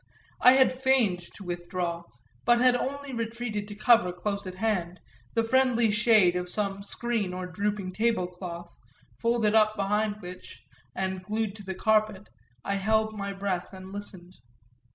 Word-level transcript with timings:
I 0.41 0.53
had 0.53 0.73
feigned 0.73 1.19
to 1.35 1.43
withdraw, 1.43 2.01
but 2.43 2.59
had 2.59 2.73
only 2.75 3.13
retreated 3.13 3.67
to 3.67 3.75
cover 3.75 4.11
close 4.11 4.47
at 4.47 4.55
hand, 4.55 4.99
the 5.35 5.43
friendly 5.43 5.91
shade 5.91 6.35
of 6.35 6.49
some 6.49 6.81
screen 6.81 7.35
or 7.35 7.45
drooping 7.45 7.91
table 7.93 8.25
cloth, 8.25 8.71
folded 9.21 9.53
up 9.53 9.75
behind 9.75 10.19
which 10.19 10.63
and 10.95 11.21
glued 11.21 11.55
to 11.57 11.63
the 11.63 11.75
carpet, 11.75 12.29
I 12.65 12.77
held 12.77 13.15
my 13.15 13.31
breath 13.31 13.71
and 13.73 13.91
listened. 13.91 14.33